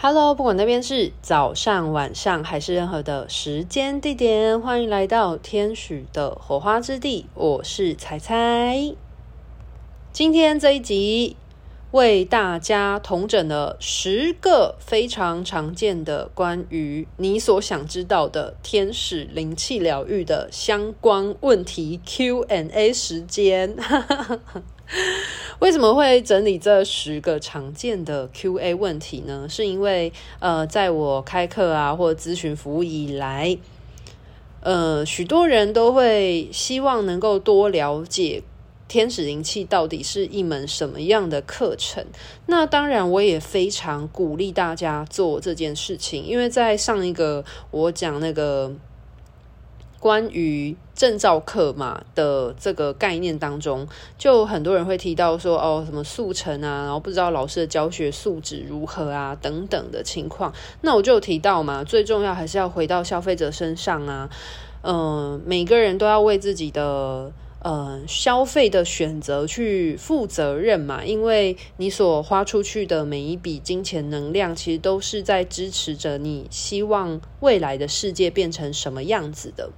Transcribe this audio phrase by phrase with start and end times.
[0.00, 7.26] Hello，不管那边是早上、晚上还是任何的时间地点，欢迎来到天使的火花之地。
[7.34, 8.94] 我是采采。
[10.12, 11.34] 今天这一集
[11.90, 23.74] 为大家统整了十个非常常见的关于你所想知道的天使灵气疗愈的相关问题 Q&A 时间。
[25.60, 29.46] 为什么会整理这十个常见的 QA 问题呢？
[29.48, 33.58] 是因为呃，在我开课啊或咨询服务以来，
[34.60, 38.42] 呃，许多人都会希望能够多了解
[38.86, 42.06] 天使灵气到底是一门什么样的课程。
[42.46, 48.74] 那当然，我也非常鼓励大家做这件事情，因为在上一个我讲那个。
[50.00, 53.86] 关于证照课嘛的这个概念当中，
[54.18, 60.52] 就很多人会提到说哦，什么速成啊，然后不知道老师的教学素质如何啊，等等的情况。
[60.80, 64.28] 那我就有提到嘛，最重要还是要回到消费者身上啊。
[64.82, 67.30] 嗯、每个人都要为自己的
[67.62, 79.70] 呃消费的选择去负责任嘛，因为你所花出去的每一笔金钱能量，其实都是在支持着你希望未来的世界变成什么样子的。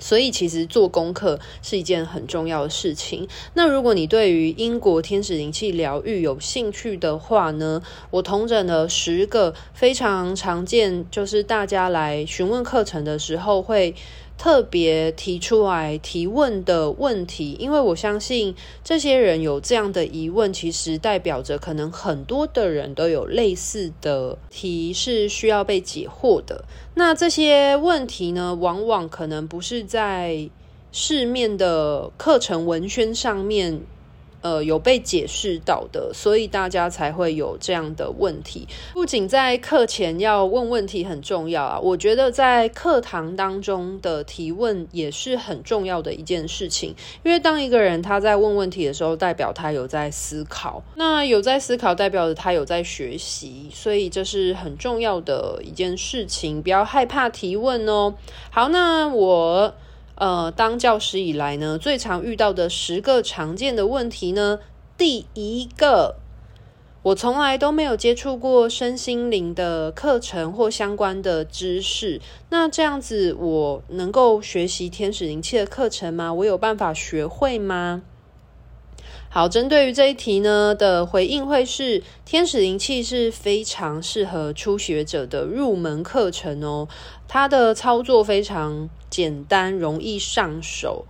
[0.00, 3.28] 所以，其实做功课是一件很重要的事情。
[3.54, 13.94] 那如果你对于英国天使灵气疗愈有兴趣的话呢，我同整了十个非常常见，就是大家来询问课程的时候会。
[14.40, 26.64] 特别提出来提问的问题，因为我相信这些人有这样的疑问，其实代表着可能很多的人都有类似的题是需要被解惑的。
[26.94, 30.48] 那这些问题呢，往往可能不是在
[30.90, 33.82] 市面的课程文宣上面。
[34.42, 38.66] 呃，有被解释到的，所以大家才会有这样的问题。
[38.94, 46.94] 不仅在课前要问问题很重要啊，我觉得在课堂当中的提问也是很重要的一件事情。
[47.22, 56.62] 因为当一个人他在问问题的时候，代表他有在思考，那有在思考，代表着他有在学习，所以这是很重要的一件事情。
[56.62, 58.14] 不要害怕提问哦。
[58.50, 59.74] 好，那我。
[60.20, 64.58] 呃，当教师以来呢，最常遇到的十个常见的问题呢，
[64.98, 66.16] 第一个，
[67.02, 72.20] 我从来都没有接触过身心灵的课程或相关的知识，
[72.50, 76.34] 那这样子我能够学习天使灵气的课程吗？
[76.34, 78.02] 我有办法学会吗？
[79.32, 86.88] 好，针对于这一题呢的回应会是，天使灵气是非常适合初学者的入门课程哦，
[87.28, 91.06] 它的操作非常简单，容易上手。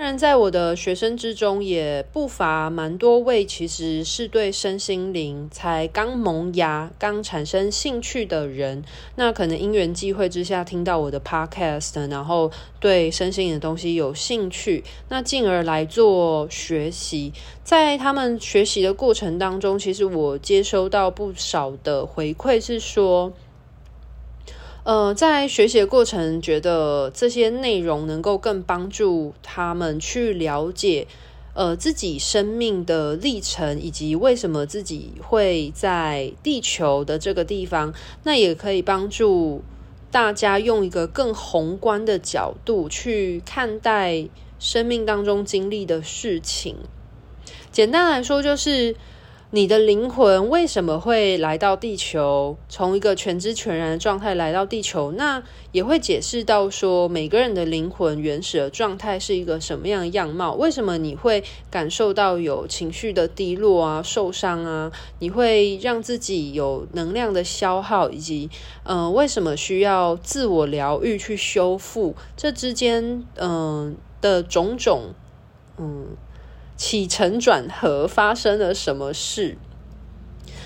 [0.00, 8.82] 当然，在我的学生之中，也不乏蛮多位其实是对身心灵才刚萌芽、刚产生兴趣的人。
[9.16, 12.50] 那可能因缘际会之下听到我的 podcast，然后
[12.80, 17.34] 对身心灵的东西有兴趣，那进而来做学习。
[17.62, 23.30] 在他们学习的过程当中，其实我接收到不少的回馈，是说。
[24.82, 31.06] 呃，在学习的过程，觉得这些内容能够更帮助他们去了解，
[31.52, 37.92] 呃，自己生命的历程，以及为什么自己会在地球的这个地方。
[38.24, 39.62] 那也可以帮助
[40.10, 44.26] 大家用一个更宏观的角度去看待
[44.58, 46.76] 生命当中经历的事情。
[47.70, 48.96] 简单来说，就是。
[49.52, 52.56] 你的灵魂为什么会来到地球？
[52.68, 60.52] 从一个全知全然的状态来到地球，那也会解释到说，每个人的灵魂原始的状态是一个什么样的样貌？
[60.54, 64.92] 为什么你会感受到有情绪的低落啊、受伤啊？
[65.18, 68.48] 你会让自己有能量的消耗，以及
[68.84, 72.14] 嗯、呃，为什么需要自我疗愈去修复？
[72.36, 75.12] 这之间嗯、的种种
[75.76, 76.06] 嗯。
[76.80, 79.58] 起承转合发生了什么事？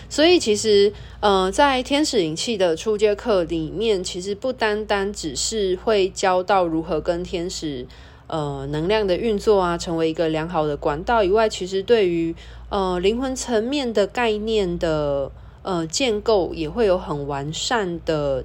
[0.09, 7.89] 所以其实，呃，在天使灵气的初阶课里面，其实不单单只是会教到如何跟天使
[8.29, 12.37] 呃能量的运作啊，成为一个良好的管道以外，其实对于
[12.69, 15.33] 呃灵魂层面的概念的
[15.63, 18.45] 呃建构，也会有很完善的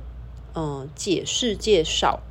[0.54, 2.22] 呃解释介绍。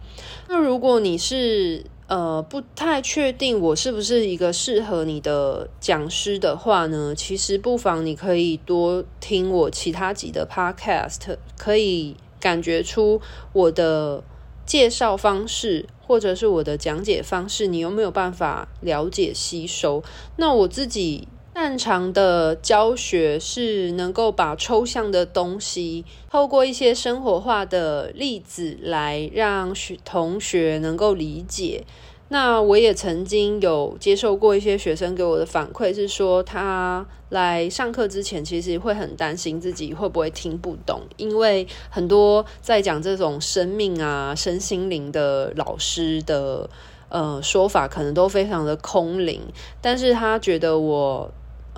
[0.48, 13.20] 那如果你是呃，不太确定我是不是一个适合你的讲师的话呢，其实不妨你可以多听我其他集的 podcast，可以感觉出
[13.52, 14.24] 我的
[14.64, 20.02] 介绍方式或者是我的讲解方式，你有没有办法了解吸收？
[20.36, 21.28] 那我自己。
[21.60, 31.84] 擅长的教学是能够把抽象的东西透过一些生活化的例子来让学同学能够理解。
[32.28, 46.70] 那我也曾经有接受过一些学生给我的反馈，是说他来上课之前，其实会很担心自己会不会听不懂，因为很多在讲这种生命啊、身心灵的老师的
[47.08, 49.42] 呃说法，可能都非常的空灵。
[49.80, 51.28] 但是他觉得我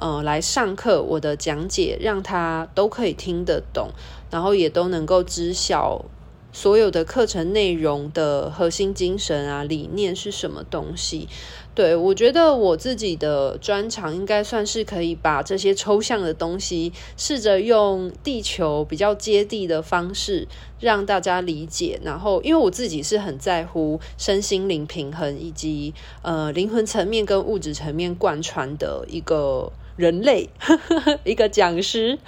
[0.00, 3.90] 呃来上课，我的讲解让他都可以听得懂，
[4.30, 6.06] 然后也都能够知晓。
[6.52, 11.28] 所有的课程内容的核心精神啊，理念是什么东西？
[11.76, 20.48] 对，我觉得我自己的专长应该算是可以把这些抽象的东西，试着用地球比较接地的方式
[20.80, 22.00] 让大家理解。
[22.02, 29.70] 然后，因为我自己是很在乎身心灵平衡以及呃灵魂层面跟物质层面贯穿的一个。
[30.00, 30.48] 人类
[31.24, 32.18] 一个讲师，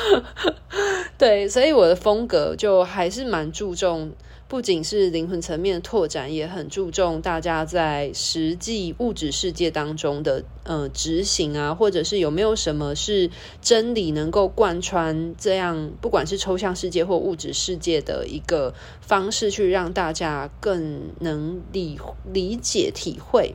[1.18, 4.12] 对，所以我的风格就还是蛮注重，
[4.48, 13.30] 不仅是灵魂层面的拓展，也很注重大家在实际物质世界当中的呃执行啊，或者是有没有什么是
[13.60, 18.72] 真理能够贯穿这样，不管是抽象世界或物质世界的一个
[19.02, 21.98] 方式，去让大家更能理
[22.32, 23.54] 理解体会。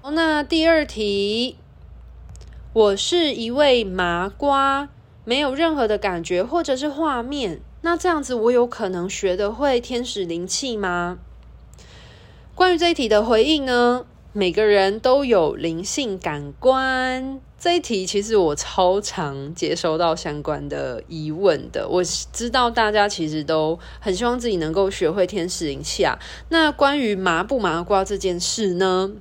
[0.00, 1.58] 好，那第二题。
[2.74, 4.88] 我是一位麻瓜，
[5.24, 7.60] 没有任何的感觉或者是画面。
[7.82, 11.18] 那这样子，我有可能学得会天使灵气吗？
[12.56, 17.40] 关于这一题的回应呢，每个人都有灵性感官。
[17.56, 21.88] 这一题其实我超常接收到相关的疑问的。
[21.88, 26.18] 我知道大家其实都很希望自己能够学会天使灵气啊。
[26.48, 29.12] 那关于麻不麻瓜这件事呢，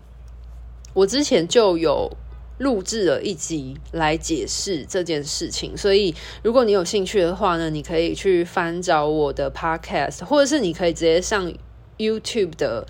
[0.95, 2.17] 我之前就有。
[2.59, 6.13] 录制了一集来解释这件事情，所以
[6.44, 11.51] 如果你有兴趣的话呢，你可以去翻找我的 podcast，或者是你可以直接上
[11.97, 12.85] YouTube 的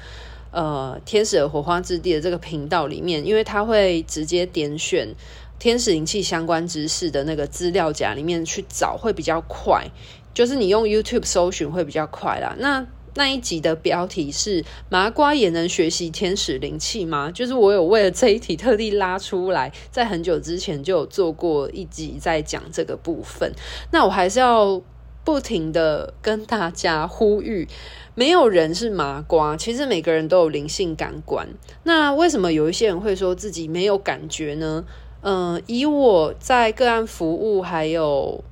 [0.51, 5.15] 呃天使的火花之地的这个频道里面，因为它会直接点选
[5.59, 9.85] 天使灵气相关知识的那个资料夹里面去找，会比较快。
[10.33, 12.55] 就是你用 YouTube 搜寻会比较快啦。
[12.57, 23.53] 那那一集的标题是“麻瓜也能学习天使灵气吗？”就是我有为了这一题特地拉出来，在很久之前就有做过一集在讲这个部分。
[23.91, 24.81] 那我还是要
[25.23, 27.67] 不停的跟大家呼吁，
[28.15, 31.47] 没有人是麻瓜，其实每个人都有灵性感官。
[31.83, 34.85] 那为什么有一些人会说自己没有感觉呢？
[35.21, 38.43] 嗯、以我在个案服务还有。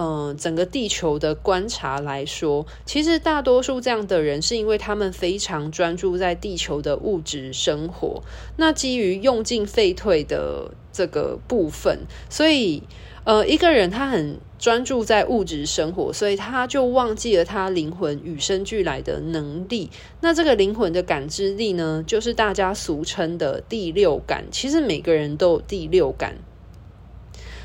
[0.00, 8.22] 嗯，整个地球的观察来说，其实大多数这样的人是因为他们非常专注在地球的物质生活。
[8.58, 12.84] 那基于用进废退的这个部分，所以
[13.24, 19.90] 呃，一个人他很专注在物质生活，所以他就忘记了他灵魂与生俱来的能力。
[20.20, 24.44] 那这个灵魂的感知力呢，就是大家俗称的第六感。
[24.52, 26.36] 其实每个人都有第六感，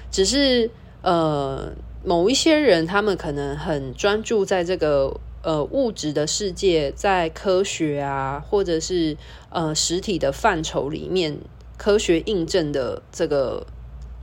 [0.10, 0.72] 只是
[1.04, 1.74] 呃。
[2.04, 9.18] 某一些人，他们可能很专注在这个呃物质的世界，在科学啊，或者是
[9.50, 11.40] 呃实体的范畴里面，
[11.78, 13.66] 科学印证的这个。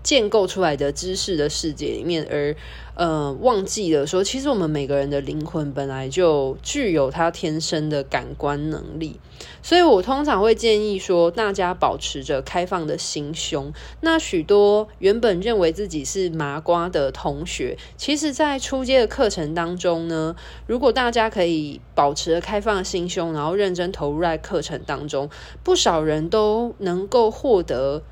[0.03, 2.55] 建构出来的知识的世界里面，而
[2.95, 9.19] 呃忘记了说，其实我们每个人的灵魂本来就具有它天生的感官能力，
[9.63, 13.73] 所以我通常会建议说，大家保持着开放的心胸。
[14.01, 20.35] 那许多原本认为自己是麻瓜的同学，其实在初阶的课程当中呢，
[20.67, 25.29] 如果大家可以保持着开放的心胸，然后认真投入在课程当中，
[25.63, 28.03] 不少人都能够获得。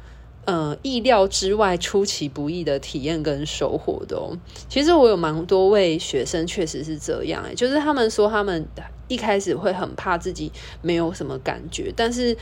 [0.49, 4.33] 呃，意料之外、出其不意的体验跟收获的哦。
[4.67, 8.67] 其实我有蛮多位学生确实是这样，欸，就是他们说他们
[9.09, 10.51] 一开始会很怕自己
[10.81, 12.35] 没有什么感觉，但是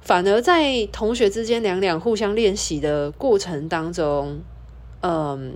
[0.00, 4.40] 反而在同学之间两两互相练习的过程当中，
[5.02, 5.54] 嗯，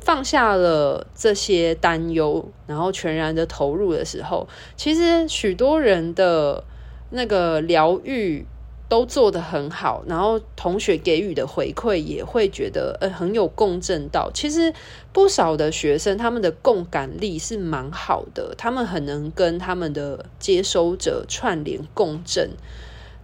[0.00, 6.64] 放下了这些担忧，然后全然的投入的时候，其实许多人的
[7.10, 8.44] 那个疗愈。
[8.88, 14.30] 都做得很好，然后同学给予的回馈也会觉得呃很有共振到。
[14.32, 14.72] 其实
[15.12, 22.52] 不少的学生他们的共感力是蛮好的，他们很能跟他们的接收者串联共振，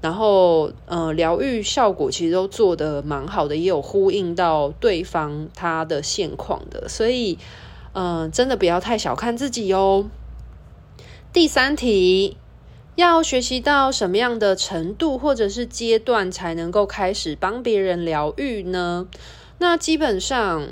[0.03, 7.39] 然后呃疗愈效果其实都做得蛮好的，也有呼应到对方他的现况的，所以
[7.95, 10.11] 嗯、真的不要太小看自己哦。
[11.33, 12.37] 第三题。
[12.97, 19.07] 要学习到什么样的程度或者是阶段才能够开始帮别人疗愈呢？
[19.59, 20.69] 那基本上。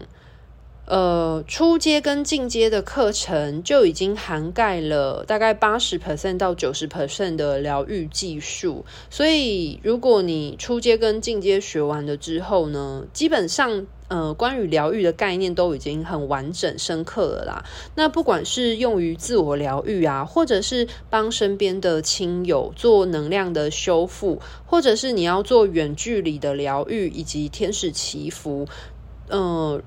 [0.85, 17.65] 呃，初阶跟进阶的课程就已经涵盖了大概八十 percent 到九十 percent 的疗愈技术，所以如果你初阶跟进阶学完了之后呢，基本上呃，关于疗愈的概念都已经很完整深刻了啦。
[17.95, 28.69] 那不管是用于自我疗愈啊，或者是帮身边的亲友做能量的修复，或者是你要做远距离的疗愈以及天使祈福，
[29.31, 29.83] 嗯、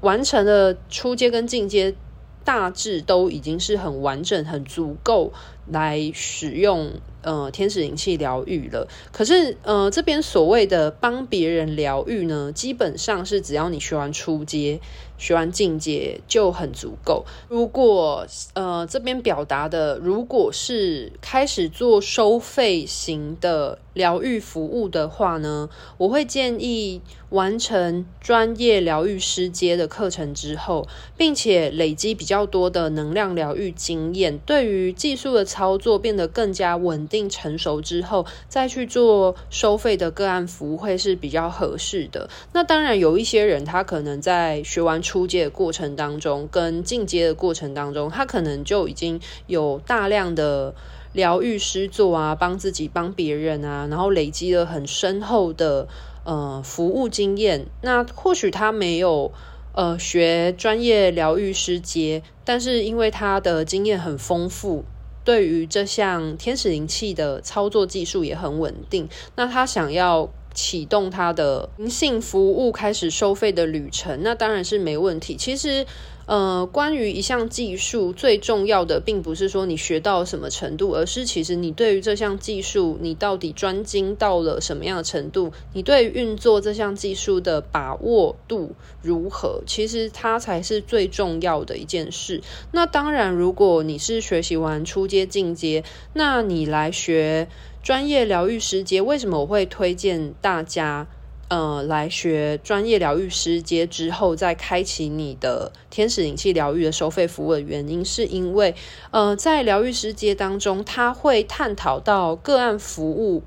[0.00, 1.94] 完成了初阶跟进阶，
[2.42, 5.32] 大致都已经是很完整、很足够
[5.68, 6.94] 来使用
[7.28, 8.88] 呃天使灵气疗愈了。
[9.12, 14.80] 可是呃这边所谓的帮别人疗愈呢，基本上是只要你学完初阶。
[15.18, 17.24] 学完进阶就很足够。
[17.48, 42.28] 如果呃这边表达的，如果是开始做收费型的疗愈服务的话呢，我会建议完成专业疗愈师阶的课程之后，并且累积比较多的能量疗愈经验，对于技术的操作变得更加稳定定成熟之后，再去做收费的个案服务会是比较合适的。
[42.52, 45.02] 那当然有一些人他可能在学完。
[45.08, 50.74] 初阶的过程当中，跟进阶的过程当中，他可能就已经有大量的
[51.14, 55.88] 疗愈师做啊，帮自己、帮别人啊，然后累积了很深厚的
[56.24, 57.64] 呃服务经验。
[57.80, 59.32] 那或许他没有
[59.72, 64.84] 呃学专业疗愈师阶，但是因为他的经验很丰富，
[65.28, 69.06] 对于这项天使灵气的操作技术也很稳定，
[69.36, 70.26] 那他想要。
[70.54, 75.36] 启动他的灵性服务，开始收费的旅程，那当然是没问题。
[75.36, 75.86] 其实，
[76.28, 92.42] 呃，关于一项技术，最重要的并不是说你学到什么程度，而是其实你对于这项技术，你到底专精到了什么样的程度，你对于运作这项技术的把握度如何，其实它才是最重要的一件事。
[92.72, 95.82] 那当然，如果你是学习完初阶、进阶，
[96.12, 97.48] 那你来学。
[97.80, 101.06] 专业疗愈师阶，为什么我会推荐大家，
[101.48, 108.74] 呃，来学专业疗愈师阶之后，再开启你的天使灵气疗愈的收费服务的原因，是因为，
[109.10, 113.42] 呃，在疗愈师阶当中，他会探讨到个案服务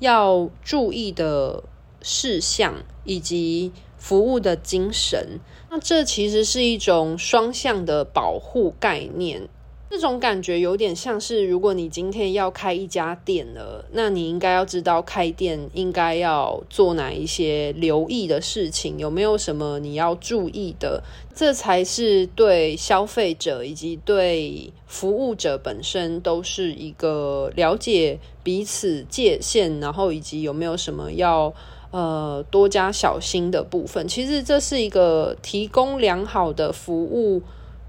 [0.00, 1.62] 要注意的
[2.02, 5.38] 事项以及服务的精神。
[5.70, 9.48] 那这其实是一种双向的保护概念。
[9.94, 21.00] 这种感觉有点像是，如果你今天要开一家店了，那你应该要知道开店应该要做哪一些留意的事情，有没有什么你要注意的？
[21.32, 31.54] 这才是对消费者以及对服务者本身都是一个了解彼此界限，然后以及有没有什么要
[31.92, 34.08] 呃多加小心的部分。
[34.08, 37.40] 其实这是一个提供良好的服务。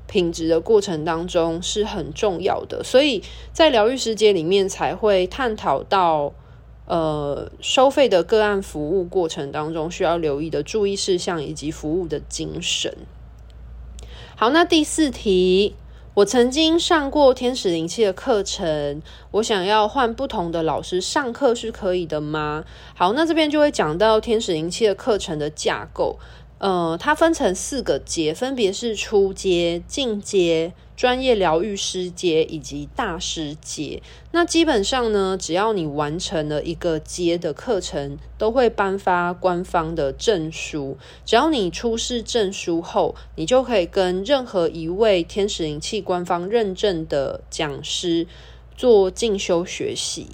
[0.07, 6.33] 品质的过程当中是很重要的，所以在疗愈师阶里面才会探讨到，
[6.85, 12.95] 呃，收费的个案服务过程当中需要留意的注意事项以及服务的精神。
[14.35, 15.75] 好，那第四题，
[16.13, 22.63] 我曾经上过天使灵气的课程，我想要换不同的老师上课是可以的吗？
[22.93, 26.19] 好，那这边就会讲到天使灵气的课程的架构。
[26.65, 34.01] 呃，它分成四个阶，分别是初阶、进阶、专业疗愈师阶以及大师阶。
[34.31, 40.97] 那基本上呢，只要你完成了一个阶的课程，都会颁发官方的证书。
[41.23, 48.25] 只要你出示证书后，你就可以跟任何一位天使灵气官方认证的讲师
[48.75, 50.25] 做进修学习。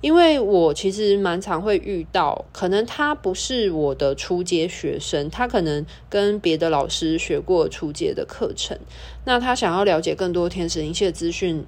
[0.00, 8.78] 因为我其实蛮常会遇到，可能他不是我的初阶学生，他可能跟别的老师学过初阶的课程，
[9.24, 11.64] 那他想要了解更多天使灵气的资讯，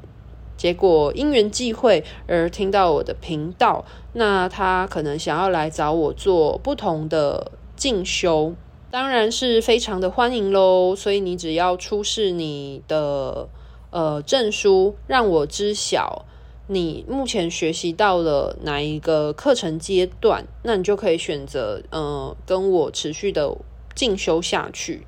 [0.57, 8.55] 结果因缘际会而听到我的频道，那他可能想要来找我做不同的进修，
[8.93, 10.95] 当然是非常的欢迎喽。
[10.95, 13.49] 所以你只要出示你的
[13.91, 16.27] 呃证书，让我知晓。
[16.73, 20.45] 你目前学习到了哪一个课程阶段？
[20.63, 23.57] 那你就可以选择，呃，跟我持续的
[23.93, 25.05] 进修下去。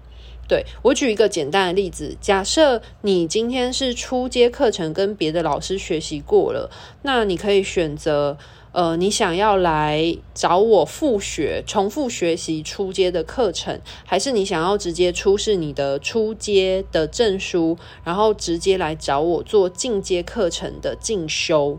[0.49, 6.69] 对，我举一个简单的例子，假设你今天是初阶课程跟别的老师学习过了，
[7.03, 8.37] 那你可以选择。
[8.73, 21.79] 呃，你想要来找我复学、重复学习初阶的课程，还是你想要直接出示你的初阶的证书，然后直接来找我做进阶课程的进修？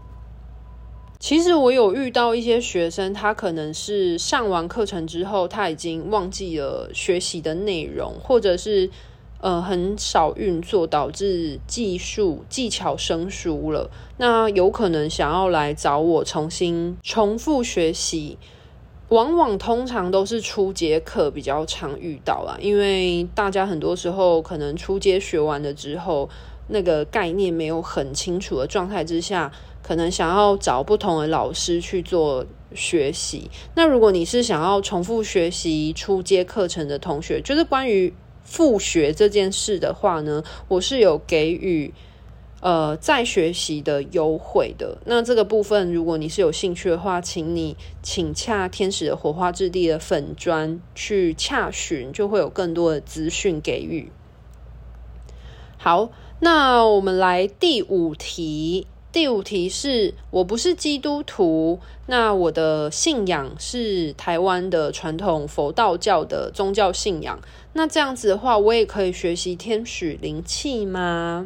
[1.19, 8.89] 其实我有遇到一些学生，他可能是上完课程之后，他已经忘记了学习的内容，或者是
[9.43, 13.89] 呃很少运作，导致技术技巧生疏了。
[14.15, 18.37] 那有可能想要来找我重新重复学习，
[19.09, 26.29] 往往通常都是初阶课比较常遇到啦，因为大家很多时候可能初阶学完了之后，
[26.69, 29.51] 那个概念没有很清楚的状态之下。
[29.83, 33.51] 可能想要找不同的老师去做学习。
[33.75, 41.93] 那如果你是想要重复学习初阶课程的同学，就是关于复学这件事的话呢，我是有给予
[42.61, 44.97] 呃再学习的优惠的。
[45.05, 54.11] 那这个部分，如果你是有兴趣的话，请你请洽天使的火花之地的粉专去洽询，就会有更多的资讯给予。
[55.77, 56.09] 好，
[56.39, 58.87] 那我们来第五题。
[59.13, 67.39] 第五题是，我不是基督徒，那我的信仰是台湾的传统佛道教的宗教信仰。
[67.73, 71.45] 那这样子的话，我也可以学习天使灵气吗？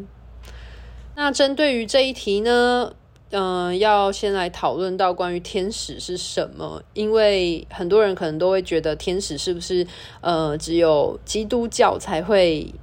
[1.15, 2.93] 那针对于这一题呢，
[3.31, 9.85] 嗯、呃，要先来讨论到关于天使是什么，因为很多人可能都会觉得天使是不是
[10.21, 12.73] 呃只有基督教才会。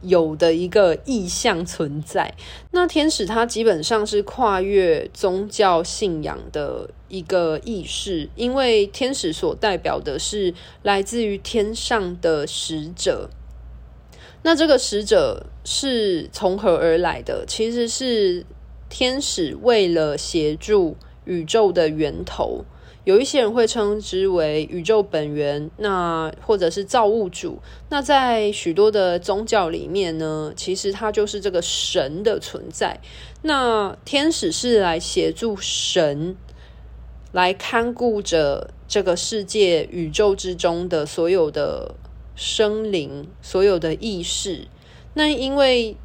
[0.00, 2.34] 有的一个意象存在，
[2.70, 13.30] 那天使它基本上是跨越宗教信仰的一个意识，因为天使所代表的是来自于天上的使者。
[14.42, 17.44] 那这个使者是从何而来的？
[17.46, 18.46] 其实是
[18.88, 22.64] 天使为了协助宇宙的源头。
[23.08, 27.58] 有一些人会称之为宇宙本源，那或者是造物主。
[27.88, 33.00] 那在许多的宗教里面呢，其实它就是这个神的存在。
[33.40, 36.36] 那天使是来协助神，
[37.32, 41.94] 来看顾着这个世界宇宙之中的所有的
[42.36, 44.68] 生灵、所有的意识。
[45.14, 45.96] 那因为，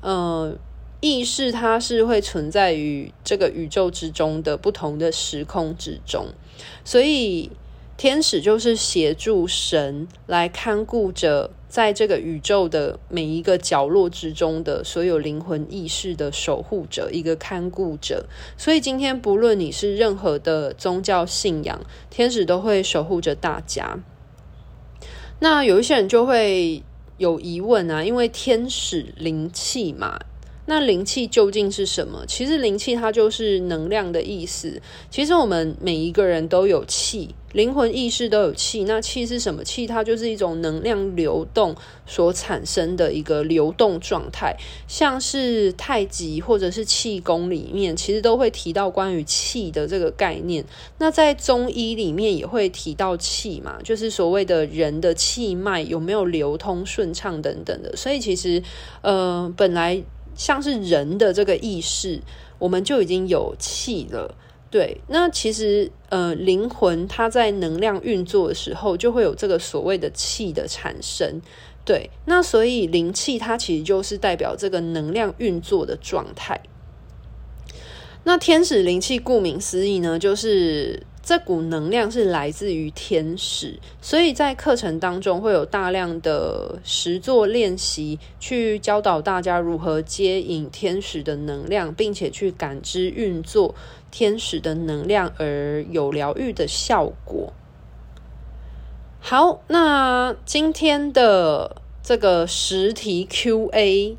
[0.00, 0.58] 呃。
[1.00, 6.26] 意识它是会存在于这个宇宙之中的不同的时空之中，
[6.84, 7.52] 所以
[7.96, 18.26] 天使就是协助神来看顾着在这个宇宙的每一个角落之中的所有灵魂意识的守护者，一个看顾者。
[18.56, 24.00] 所以今天不论你是任何的宗教信仰，天使都会守护着大家。
[25.38, 26.82] 那有一些人就会
[27.18, 30.18] 有疑问啊，因为天使灵气嘛。
[30.70, 32.26] 那灵气究竟是什么？
[32.26, 34.82] 其实灵气它就是能量的意思。
[35.10, 38.84] 其实我们每一个人都有气，灵魂意识都有气。
[38.84, 39.64] 那气是什么？
[39.64, 41.74] 气它就是一种能量流动
[42.06, 44.54] 所产生的一个流动状态。
[44.86, 50.62] 像是太极或者是气功里面，其实都会提到关于气的这个概念。
[50.98, 57.96] 那在中医里面也会提到气嘛，就是所谓的人的气脉有没有流通顺畅等等的。
[57.96, 58.62] 所以其实，
[59.00, 60.04] 呃，本来。
[60.38, 62.22] 像是人的这个意识，
[62.58, 64.34] 我们就已经有气了。
[64.70, 71.42] 对，那其实呃，灵魂它在能量运作的时候，就会有这个所谓的气的产生。
[71.84, 76.58] 对，那所以灵气它其实就是代表这个能量运作的状态。
[78.24, 81.02] 那天使灵气顾名思义呢，就是。
[81.28, 93.74] 这股能量是来自于天使，所以在课程当中会有大量的实作练习，去教导大家如何接引天使的能量，并且去感知运作
[94.10, 97.52] 天使的能量，而有疗愈的效果。
[99.20, 104.16] 好，那今天的这个十题 Q&A。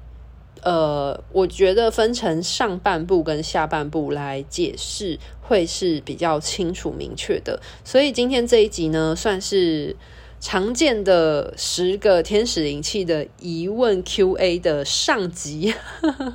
[0.63, 9.95] 呃，我觉得分成上半部跟下半部来解释会是比较清楚明确的，所以今天这一集呢，算是
[10.39, 15.73] 常见的十个天使灵气的疑问 Q&A 的上集。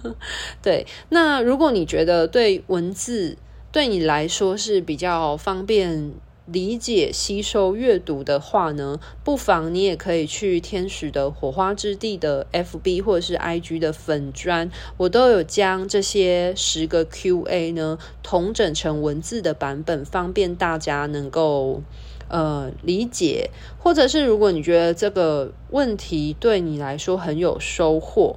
[0.63, 3.37] 对，那如果你觉得对文字
[3.73, 6.13] 对你来说是比较方便。
[6.47, 21.83] 理解、吸收、阅读的话呢，不妨你也可以去天使的火花之地的 FB 或者是 IG 的粉专，我都有将这些十个 QA 呢统整成文字的版本，方便大家能够
[22.29, 23.49] 呃理解。
[23.79, 28.37] 或者是如果你觉得这个问题对你来说很有收获，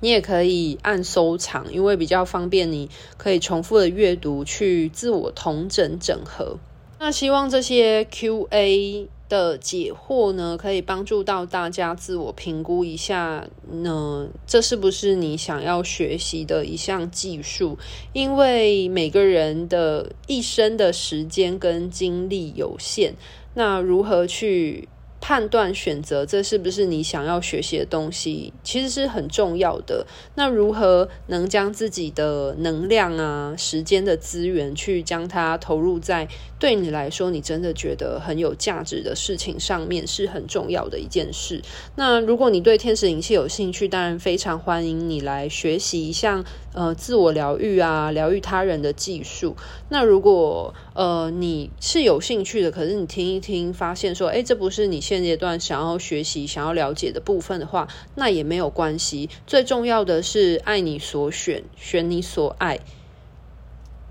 [0.00, 6.58] 你也可以按收藏，因为比较方便，你可以重复的阅读，去自我同整整合。
[7.00, 17.78] 那希望这些 Q&A 的解惑呢，可以帮助到大家自我评估一下呢，这是不是你想要学习的一项技术？
[18.12, 23.14] 因为每个人的一生的时间跟精力有限，
[23.54, 24.88] 那如何去
[25.20, 30.06] 判断选择这是不是你想要学习的东西，其实是很重要的。
[30.36, 36.28] 那如何能将自己的能量啊、时间的资源去将它投入在
[36.60, 41.62] 对你来说你真的觉得很有价值的事情上面，是很重要的一件事。
[41.96, 49.56] 那如果你对天使灵气有兴趣，当然非常欢迎你来学习一项呃自我疗愈啊、疗愈他人的技术。
[49.88, 55.02] 那如果呃你是有兴趣的，可是你听一听发现说，诶，这不是你。
[55.08, 59.30] 现阶段想要学习、想要了解的部分的话，那也没有关系。
[59.46, 62.80] 最重要的是爱你所选，选你所爱。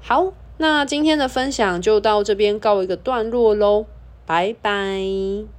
[0.02, 3.86] 好，那今天的分享就到这边告一个段落喽，
[4.26, 5.57] 拜拜。